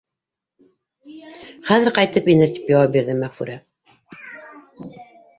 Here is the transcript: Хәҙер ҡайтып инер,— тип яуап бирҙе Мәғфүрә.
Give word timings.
Хәҙер 1.67 1.91
ҡайтып 1.97 2.29
инер,— 2.35 2.49
тип 2.55 2.71
яуап 2.73 2.95
бирҙе 2.95 3.15
Мәғфүрә. 3.19 3.59